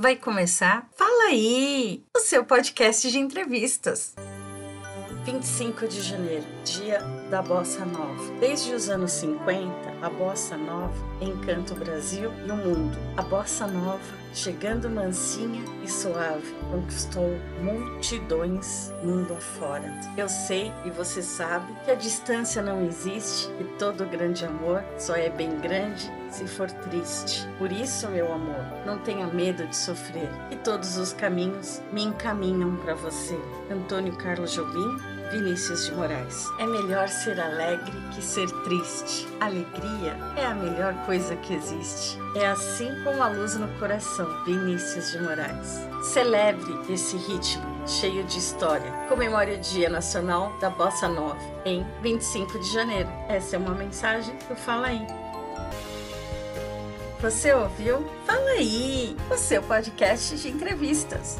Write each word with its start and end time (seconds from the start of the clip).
Vai 0.00 0.16
começar? 0.16 0.88
Fala 0.96 1.24
aí! 1.24 2.02
O 2.16 2.20
seu 2.20 2.42
podcast 2.42 3.10
de 3.10 3.18
entrevistas. 3.18 4.14
25 5.24 5.86
de 5.86 6.00
janeiro, 6.00 6.46
dia 6.64 6.98
da 7.30 7.42
Bossa 7.42 7.84
Nova. 7.84 8.32
Desde 8.40 8.74
os 8.74 8.88
anos 8.88 9.12
50, 9.12 9.70
a 10.00 10.08
Bossa 10.08 10.56
Nova 10.56 10.94
encanta 11.20 11.74
o 11.74 11.76
Brasil 11.76 12.32
e 12.46 12.50
o 12.50 12.56
mundo. 12.56 12.96
A 13.18 13.22
Bossa 13.22 13.66
Nova, 13.66 14.00
chegando 14.32 14.88
mansinha 14.88 15.62
e 15.84 15.90
suave, 15.90 16.54
conquistou 16.70 17.38
multidões 17.60 18.90
mundo 19.02 19.34
afora. 19.34 19.92
Eu 20.16 20.28
sei 20.28 20.72
e 20.86 20.90
você 20.90 21.22
sabe 21.22 21.70
que 21.84 21.90
a 21.90 21.94
distância 21.94 22.62
não 22.62 22.86
existe 22.86 23.50
e 23.60 23.64
todo 23.78 24.06
grande 24.06 24.46
amor 24.46 24.82
só 24.98 25.14
é 25.14 25.28
bem 25.28 25.58
grande 25.60 26.10
se 26.30 26.46
for 26.46 26.70
triste. 26.70 27.46
Por 27.58 27.70
isso, 27.70 28.08
meu 28.08 28.32
amor, 28.32 28.64
não 28.86 28.98
tenha 28.98 29.26
medo 29.26 29.66
de 29.66 29.76
sofrer, 29.76 30.28
e 30.50 30.56
todos 30.56 30.96
os 30.96 31.12
caminhos 31.12 31.82
me 31.92 32.04
encaminham 32.04 32.76
para 32.76 32.94
você. 32.94 33.38
Antônio 33.70 34.16
Carlos 34.16 34.52
Jobim, 34.52 34.96
Vinícius 35.30 35.86
de 35.86 35.92
Moraes. 35.92 36.48
É 36.58 36.66
melhor 36.66 37.08
ser 37.08 37.40
alegre 37.40 37.92
que 38.12 38.20
ser 38.20 38.50
triste. 38.62 39.28
Alegria 39.40 40.16
é 40.36 40.44
a 40.44 40.54
melhor 40.54 40.92
coisa 41.06 41.36
que 41.36 41.54
existe. 41.54 42.18
É 42.34 42.48
assim 42.48 42.90
como 43.04 43.22
a 43.22 43.28
luz 43.28 43.54
no 43.54 43.68
coração. 43.78 44.26
Vinícius 44.44 45.12
de 45.12 45.20
Moraes. 45.20 45.80
Celebre 46.02 46.92
esse 46.92 47.16
ritmo 47.16 47.62
cheio 47.86 48.24
de 48.24 48.38
história. 48.38 48.90
Comemore 49.08 49.54
o 49.54 49.60
Dia 49.60 49.88
Nacional 49.88 50.52
da 50.60 50.68
Bossa 50.68 51.08
Nova 51.08 51.38
em 51.64 51.86
25 52.02 52.58
de 52.58 52.72
janeiro. 52.72 53.08
Essa 53.28 53.54
é 53.54 53.58
uma 53.58 53.74
mensagem 53.74 54.34
do 54.48 54.56
Fala 54.56 54.88
aí. 54.88 55.06
Você 57.20 57.52
ouviu? 57.52 58.04
Fala 58.24 58.50
aí, 58.52 59.14
o 59.30 59.36
seu 59.36 59.62
podcast 59.62 60.36
de 60.36 60.48
entrevistas. 60.48 61.38